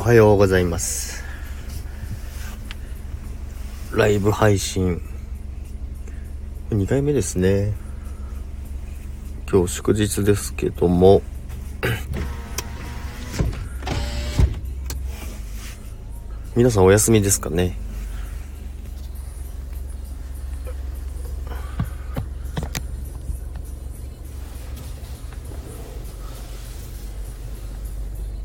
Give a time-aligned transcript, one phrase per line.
[0.00, 1.22] おはようございます。
[3.92, 5.02] ライブ配信。
[6.70, 7.74] 2回目ですね。
[9.46, 11.20] 今日祝日ですけども。
[16.56, 17.76] 皆さんお休みですかね？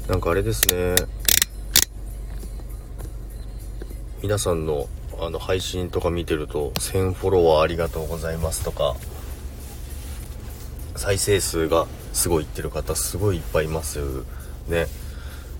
[0.09, 0.95] なんかあれですね。
[4.25, 4.87] 皆さんの
[5.19, 8.95] あの配信とか見てると1000フォロワーありがとうございますとか
[10.95, 13.99] 再生数がすごいいってる方すごいいっぱいいます。
[14.67, 14.87] ね。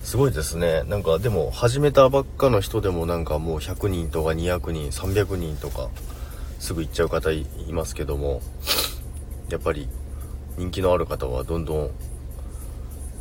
[0.02, 0.82] すごいですね。
[0.88, 5.88] なんかでも始めたばっかの人でもなんかもう100人とか200人300人とか
[6.58, 8.40] すぐ行っちゃう方いますけども
[9.48, 9.88] やっぱり
[10.58, 11.90] 人気のある方はどんどん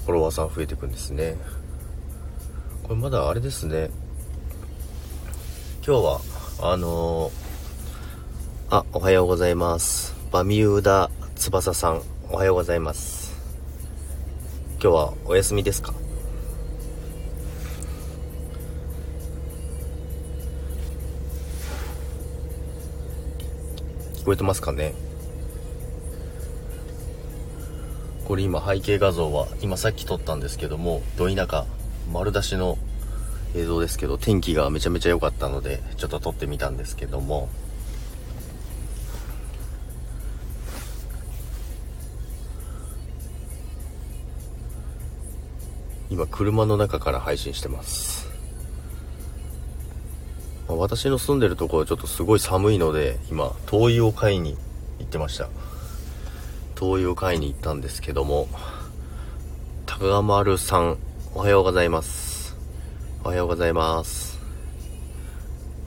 [0.05, 1.35] フォロワーさん増えていくんですね。
[2.81, 3.91] これまだあれですね。
[5.87, 6.19] 今日は
[6.63, 10.15] あのー、あおはようございます。
[10.31, 13.35] バミューダ翼さんおはようございます。
[14.81, 15.93] 今日はお休みですか？
[24.15, 24.95] 聞こえてますかね？
[28.27, 31.67] これ今背景画像は今さっき撮ったんですけどもど田舎
[32.11, 32.79] 丸出しの
[33.55, 37.49] 映像ですけど天気がめちゃめちゃ良かったのでちょっと撮ってみたんですけども。
[46.07, 48.29] 今車の中から配信してます。
[50.67, 54.55] ま私の住んでるところちょっとすごい寒いので今灯油を買いに
[54.99, 55.49] 行ってました。
[56.75, 58.47] 灯油を買いに行ったんですけども
[59.85, 60.97] 高丸さん
[61.33, 62.24] おはようございます。
[63.25, 64.39] おはようございます。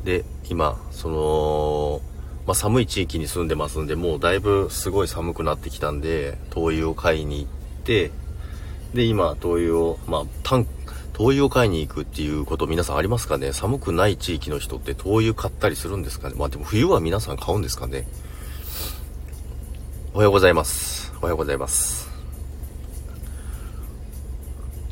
[0.02, 2.00] で今その
[2.48, 7.46] まあ、寒い地域に住んでますんでもうだいぶすごい寒くなってきたんで灯油を買いに行っ
[7.84, 8.10] て
[8.92, 10.66] で今灯油をまあタン
[11.12, 13.52] 灯油を買いに行くっていうこと皆さんありますかね？
[13.52, 16.34] 寒くない地域の人って灯油買ったりするんですかね？
[16.36, 18.08] まあでも冬は皆さん買うんですかね？
[20.12, 21.12] おはようございます。
[21.20, 22.07] おはようございます。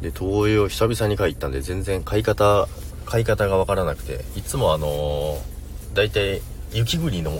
[0.06, 2.68] で灯油を久々に買い行ったんで全然買い方
[3.06, 5.40] 買い方がわからなくていつもあのー、
[5.94, 7.32] 大体雪国の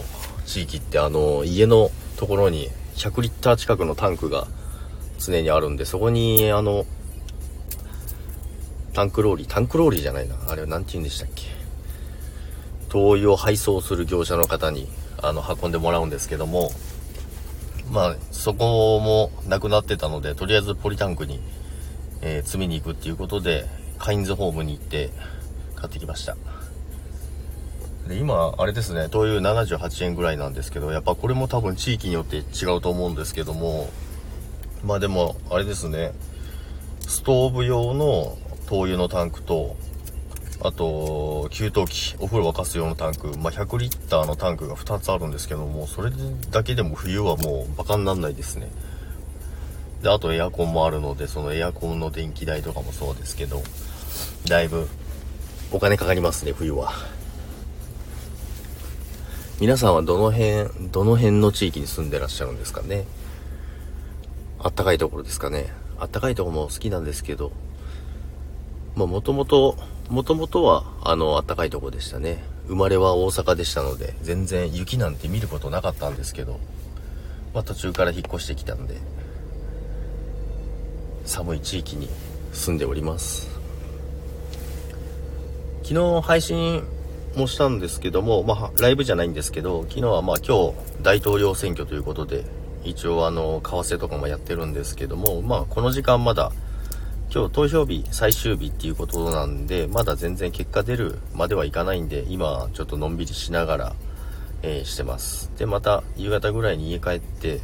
[0.47, 4.49] 地域ってあのー、家のところに100リッター近くのタンクが
[5.21, 6.87] 常にあるんでそこにあの
[8.95, 11.45] タンクローリータンクローリーじゃないなあれは何て言うんでしたっけ。
[12.89, 14.89] 灯油を配送する業者の方に
[15.23, 16.71] あの運んでもらうんですけども
[17.93, 21.41] まあそこもなくなってたのでとりあえずポリタンクに、
[22.29, 23.67] えー、積みに行くっていうことで
[23.99, 25.11] カインズホームに行って
[25.77, 26.37] 買ってきました。
[28.09, 33.91] で今あれですね灯油78円ぐらいなんですけどやっぱこれも多分地域によって違うと思うんですけども
[34.85, 36.13] まあでもあれですね
[37.01, 39.77] ストーブ用の灯油のタンクと
[40.63, 46.11] あと給湯器お風呂沸かす用のタンク、まあ、100リッターのタンクが2つあるんですけどもそれ
[46.51, 48.71] だけでも冬はもうバカになんないですね。
[50.07, 53.61] であとエアコンもあるのでそのエアコンの電気代とかもそうですけど
[54.47, 54.87] だいぶ
[55.73, 56.93] お金かかりますね冬は。
[59.61, 63.05] 皆さんはどの辺どの辺の地域に住んでらっしゃるんですかね？
[64.61, 65.73] あったかいところですかね？
[65.99, 67.51] あったかいところも好きなんですけど
[68.95, 69.77] まあもともと
[70.09, 72.45] もともとはあのあったかいとこでしたね。
[72.69, 76.61] 生まれは大阪でしたので全然雪なんて見ることなかったんですけど
[77.53, 78.95] まあ途中から引っ越してきたんで。
[81.27, 82.09] 寒い地域に
[82.53, 83.57] 住んでおります
[85.83, 86.83] 昨日配信
[87.37, 92.45] もしたんですけども、まあ、ライブじゃないんですけど、昨日はまあ今日大統領選挙ということで、
[92.83, 96.51] 一応あの、為替とかもやってるんですけども、まあこの時間まだ、
[97.33, 103.93] 今日投票日最終日っていうことなんで、まだ全然結果出るまではいかないんで、今ちょっとのんびりしながら、
[104.63, 105.53] えー、してます。
[105.59, 107.61] で、また夕方ぐらいに家帰って、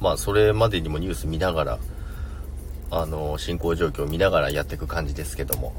[0.00, 1.78] まあそれまでにもニュース見ながら、
[2.90, 5.72] あの、進行状況を見ながらやっていく感じですけども。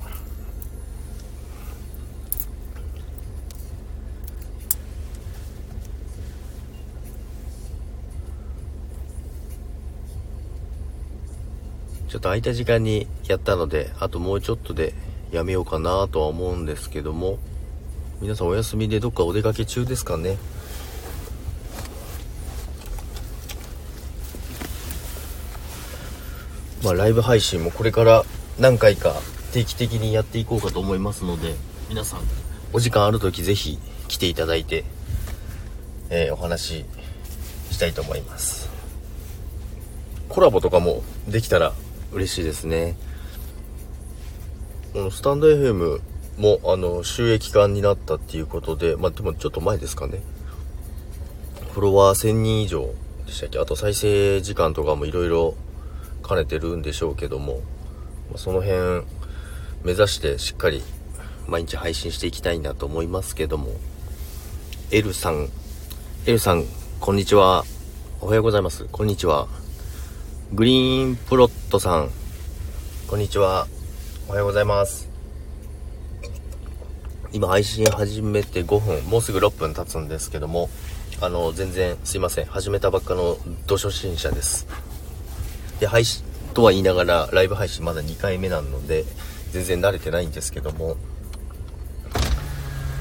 [12.07, 14.93] ちょっと空いた時間にやったので、あともうちょっとで
[15.31, 17.39] やめようかなとは思うんですけども、
[18.21, 20.37] 皆さんお休みでどっかお出かけ中ですかね。
[26.91, 28.25] まあライブ配信もこれから
[28.59, 29.15] 何回か
[29.53, 31.55] 定期的にやっていこうかと思いますので、
[31.87, 32.19] 皆さん、
[32.73, 33.79] お時間ある時ぜひ
[34.09, 34.83] 来ていただいて、
[36.09, 36.85] えー、お話し
[37.71, 38.69] したいと思います。
[40.27, 41.71] コラボとかもできたら
[42.11, 42.97] 嬉しいですね。
[44.91, 46.01] このスタンド FM
[46.37, 50.21] も、あの、収益化になったっていうことで、まあ、でもちょっと前ですかね。
[51.71, 52.93] フォロワー1000人以上
[53.25, 53.59] でしたっけ？
[53.59, 55.55] あと再生時間とかもいろいろ
[56.27, 57.61] 兼ねてるんでしょうけども、
[58.35, 59.05] その辺
[59.83, 60.83] 目指してしっかり
[61.47, 63.71] 毎日配信していきたいなと思いますけども、
[64.91, 65.49] L さん、
[66.25, 66.65] L さん、
[66.99, 67.65] こんにちは。
[68.21, 68.85] おはようございます。
[68.91, 69.47] こんにちは。
[70.53, 72.09] グリーンプロットさん、
[73.07, 73.67] こんにちは。
[74.27, 75.09] おはようございます。
[77.33, 80.69] 今配信始めて5分、もうすぐ6分経つんですけども、
[81.21, 82.45] あの、全然すいません。
[82.45, 83.37] 始めたばっかの
[83.67, 84.67] 土初心者です。
[85.81, 86.23] で、配信
[86.53, 89.03] とは言いながら、ライブ配信まだ2回目なので、
[89.51, 90.95] 全然慣れてないんですけども、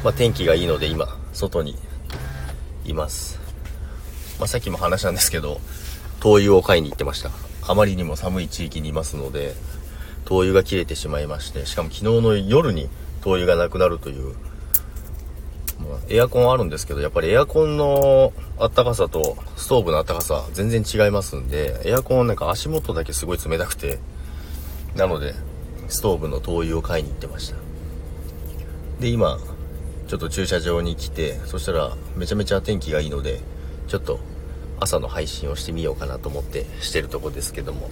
[0.03, 1.77] まあ、天気がいいので今、外に
[2.87, 3.38] います。
[4.38, 5.61] まあ、さっきも話したんですけど、
[6.21, 7.31] 灯油を買いに行ってました。
[7.69, 9.53] あまりにも寒い地域にいますので、
[10.25, 12.88] 灯油が切れてしまいまして、しかも昨日の夜に
[13.21, 14.35] 灯油がなくなるという、
[16.09, 23.99] エアコンあるんですけど、やっぱりエアコンのあったかさとストーブのあったかさ全然違いますんで、エアコンなんか足元だけすごい冷たくて、
[24.97, 25.35] なので、
[25.89, 27.57] ストーブの灯油を買いに行ってました。
[29.01, 29.39] で、今、
[30.09, 33.41] ちょっと駐車場に来て、そしたらめちゃめちゃ天気がいいので、
[33.89, 34.19] ちょっと
[34.79, 37.91] 朝の配信をしてみようかなと思ってしてるとこですけども。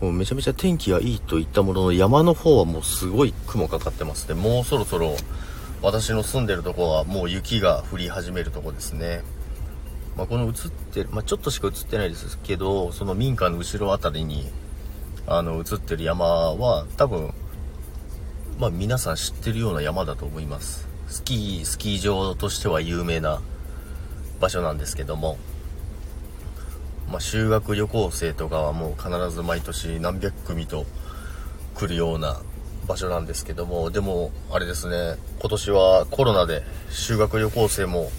[0.00, 4.34] もうめちゃめちゃ天気がいいといったものの山の方はもうすごい雲かかってますね。
[4.34, 5.16] もうそろそろ
[5.82, 9.22] 私の住んでるとこはもう雪が降り始めるとこですね。
[10.16, 10.52] まあ、この映っ
[10.92, 14.50] てる、まあ、ちょっとしか映ってないですけど、その民家の後ろあたりに、
[15.28, 17.32] あの、映ってる山は多分、
[18.58, 20.88] まあ皆さん知ってるような山だと思います。
[21.06, 23.40] スキー、スキー場としては有名な
[24.40, 25.38] 場所なんですけども、
[27.10, 30.84] まあ、修学旅行生とかはもう必ず毎年何百組と
[31.74, 32.40] 来るような
[32.86, 38.10] 場所なんですけどもでもあれですね今年はコロナで修学旅行生も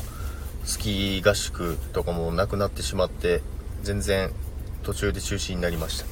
[0.63, 3.41] スキー合宿とかもなくなってしまって
[3.81, 4.31] 全然
[4.83, 6.05] 途中で中止になりました。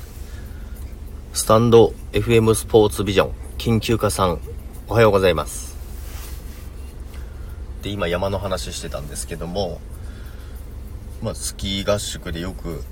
[1.34, 4.40] スタンド FM スポーツビジョン緊急課さん
[4.88, 5.78] おはようございます。
[7.84, 9.80] で今山の話してたんですけども
[11.22, 12.84] まあ、スキー合宿でよく、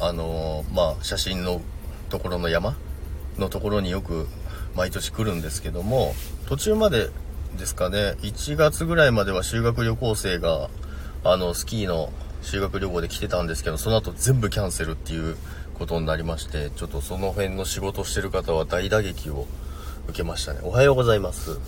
[0.00, 1.60] あのー、まあ、写真の
[2.08, 2.76] ところの山
[3.38, 4.26] のところによく
[4.74, 6.14] 毎年来るんですけども、
[6.48, 7.08] 途中まで
[7.58, 10.70] ですかね、1月ぐらいまでは修学旅行生が、
[11.22, 12.10] あの、スキーの
[12.42, 15.36] 修学旅行で来てたんですけど、その後全部キャンセルっていう
[15.78, 19.46] ことになりまして、ちょっとその辺の仕事してる方は大打撃を
[20.08, 20.60] 受けましたね。
[20.62, 21.58] おはようございます。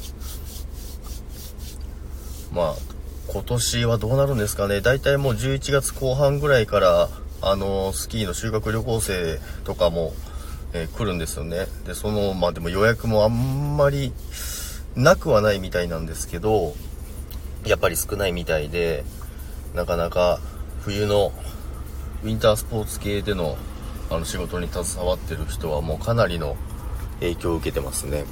[2.53, 2.96] まあ、
[3.29, 4.81] 今年はどうなるんですかね。
[4.81, 7.09] 大体もう11月後半ぐらいから、
[7.43, 10.15] あの、スキーの修学旅行生とかも、
[10.73, 11.67] えー、来るんですよね。
[11.87, 14.13] で、その、まあでも予約もあんまり
[14.95, 16.75] なくはないみたいなんですけど、
[17.67, 19.05] やっぱり少ないみたいで、
[19.75, 20.41] なかなか
[20.83, 21.33] 冬の
[22.23, 23.57] ウィンタースポーツ系での
[24.09, 26.57] あの仕事に携わってる人はもうかなりの
[27.19, 28.25] 影響を受けてますね。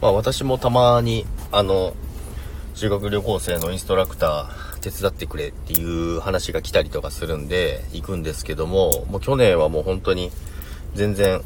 [0.00, 1.94] まあ私もたまにあの
[2.76, 10.30] 修学旅行生のインストラクター手伝ってくれっていう話が来たりとかするんで行くんですけども、もう去年はもう本当に
[10.94, 11.40] 全然、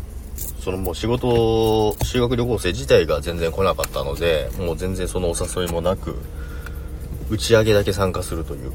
[0.59, 6.17] そのもう仕事、修学旅行生自体が全然来なかったので、もう全然そのお誘いもなく、
[7.31, 8.73] 打ち上げだけ参加するという、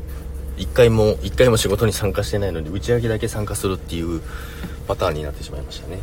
[0.55, 4.21] 一回も、一回も仕事に参加してないのに打ち上げだけ参加するっていう
[4.88, 6.00] パターンになってしまいましたね。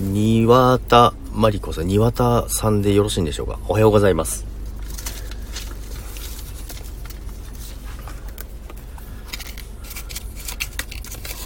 [0.00, 3.58] 庭田マリコさん、庭田さんでよろしいんでしょうか？
[3.68, 4.44] おはようございます。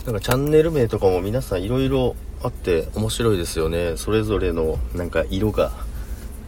[0.04, 3.96] なんかチャンネル名とかも皆さんいろいろあって面白いですよね。
[3.96, 5.72] それぞれのなんか色が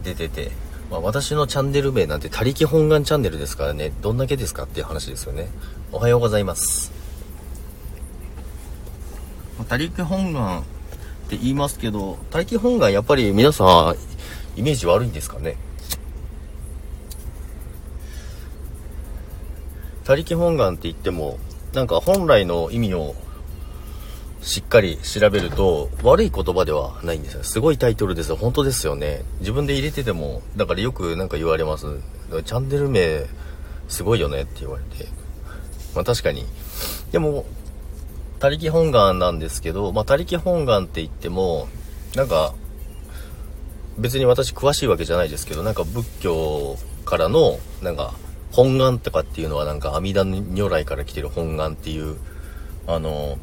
[0.03, 0.51] 出てて。
[0.89, 3.91] まあ、私のチャンネル名なんて他力本願チャンネルですからね。
[4.01, 5.47] どんだけですかっていう話ですよね。
[5.91, 6.91] おはようございます。
[9.69, 10.63] 他力本願
[11.29, 13.93] って言いますけど、大気本願やっぱり皆さ
[14.55, 15.57] ん、イメージ悪いんですかね？
[20.05, 21.37] 他力本願って言っても、
[21.73, 23.13] なんか本来の意味を
[24.41, 27.43] しっかり調べると、悪い言葉ではないんですよ。
[27.43, 28.35] すごいタイトルですよ。
[28.35, 29.23] 本当ですよね。
[29.39, 31.85] 自分で入れてても、だからよくなんか言われます。
[32.43, 33.27] チャンネル名、
[33.87, 35.07] すごいよねって言われて。
[35.93, 36.43] まあ確かに。
[37.11, 37.45] でも、
[38.39, 41.67] 他力本願なんですけど、まあ他力本願って言っても、
[42.15, 42.53] なんか、
[43.97, 48.13] 別に私詳しいわけじゃないですけど、なんか仏教からの、なんか、
[48.51, 50.23] 本願とかっていうのはなんか阿弥陀
[50.55, 52.17] 如来から来てる本願っていう、
[52.87, 53.37] あの、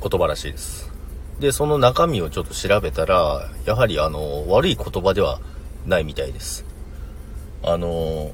[0.00, 0.90] 言葉らしいです。
[1.40, 5.40] で、その中身をちょっと調べたら、やはりあの、悪い言葉では
[5.84, 6.64] ないみたいです。
[7.62, 8.30] あの、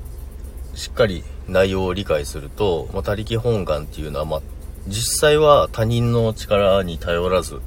[0.74, 4.42] しっかり内容を理解すると、まあ、他力本願っていうのは、まあ、
[4.88, 7.60] 実際は他人の力に頼らず、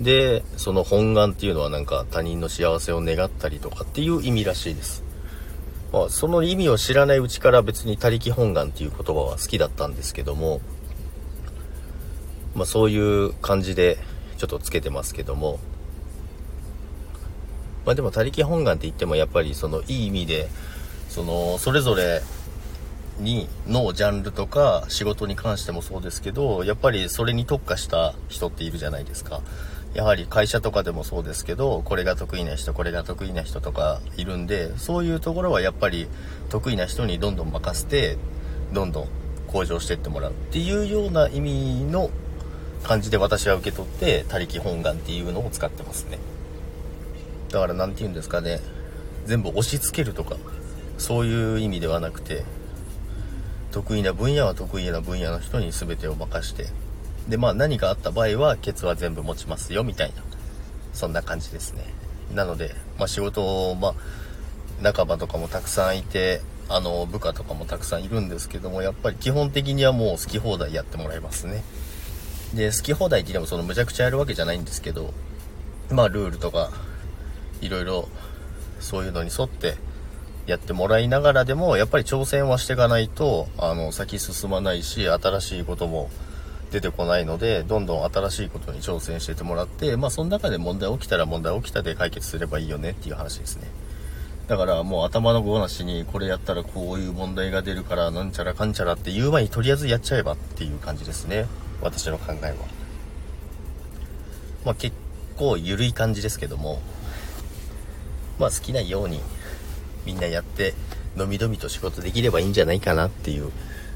[0.00, 5.04] で、その本願っていうのはなんか他人の幸せを願ったりとかっていう意味らしいです。
[5.92, 10.60] まあ、その意味を知らないうちから別に他力本願っていう言葉は好きだったんですけども、
[12.54, 13.98] まあ、そういう感じで
[14.38, 15.58] ちょっとつけてますけども、
[17.84, 20.48] まあ、でも他力本願って言ってもやっぱりそのいい意味で
[21.08, 22.22] そのそれぞれ
[23.20, 29.40] にのジャンルとか仕事に関してもそうですけどやっぱりそれに特化した人っているじゃないですか。
[29.94, 36.06] やはり会社とかでもそうですけどこれが得意な人これが得意な人とかいるんでそういうところはやっぱり
[36.48, 38.16] 得意な人にどんどん任せて
[38.72, 39.08] どんどん
[39.48, 42.10] 向上していってもらうっていうような意味の
[42.84, 46.18] 感じで私は受け取って他力本願っていうのを使ってますね。
[47.50, 48.60] だから何て言うんですかね。
[49.26, 50.36] 全部押し付けるとか
[50.98, 52.44] そういう意味ではなくて
[53.70, 56.66] 得意な分野は得意な分野の人に全てを任して
[57.28, 60.22] でまあ何かあった場合はケツは全部持ちますよみたいな
[60.92, 61.84] そんな感じですね。
[62.34, 63.94] なので、まあ、仕事をまあ
[64.82, 71.62] 仲間とかもたくさんいてあの部下とかもたくさんいるんですけどもやっぱり基本的にはもう好き放題やってもらいますね。
[72.54, 75.12] で、好き放題って言ってもそのむちゃくちゃやるわけじゃないんですけど、
[75.90, 76.70] まあルールとか、
[77.60, 78.08] いろいろ
[78.80, 79.76] そういうのに沿って
[80.50, 86.10] やってもらいながらでも、やっぱり挑戦はしていかないと、あの、先進まないし、新しいことも
[86.72, 93.68] 出てこないので、どんどん新しいことに挑戦しててもらって、まあその中で問題起きたら問題起きたで解決すればいいよねっていう話ですね。
[94.48, 101.46] だからもう頭のごなしにこれやったらこういう問題が出るからなんちゃらかんちゃらって言う前にとりあえずやっちゃえばっていう感じですね。
[101.80, 102.54] 私の考えは。
[104.64, 104.96] まあ結
[105.36, 106.82] 構緩い感じですけども、
[108.40, 109.20] まあ好きなように
[110.04, 110.74] みんなやって、
[111.16, 113.50] のみのみと仕事できればいいんじゃないかなっていう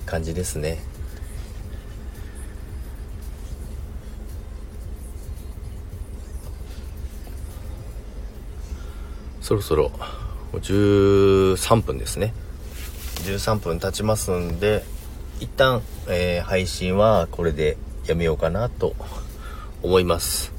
[0.07, 0.79] 感じですね。
[9.41, 9.93] そろそろ
[10.55, 12.33] 13分ですね。
[13.25, 14.85] 13分経ちますんで、
[15.41, 18.95] 一旦、えー、配信はこれでやめようかなと
[19.83, 20.54] 思います。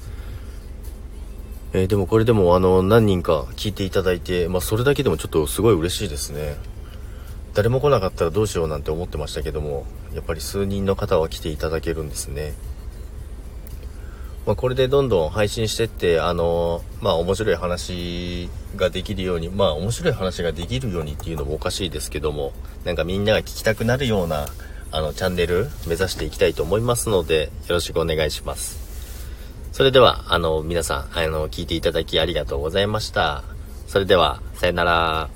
[1.76, 6.56] えー、でもこれでもあの何人か聞いていただいて、まあ、それだけでもちょっとすごい嬉しいですね。
[7.54, 12.54] 誰も来なかったらどうしようなんて思ってましたけども、やっぱり数人の方は来ていただけるんですね。
[14.46, 22.54] まあ、これでどんどん配信してって、あのまあ面白い話ができるように、まあ面白い話ができるようにっていうのもおかしいですけども、
[22.86, 24.46] なんかみんなが聞きたくなるような、
[24.92, 28.85] あの、チャンネル目指していきたいと思いますので、よろしくお願いします。
[29.76, 33.44] それでは、あの、皆さん、あの、聞いていただきありがとうございました。
[33.88, 35.35] それでは、さよなら。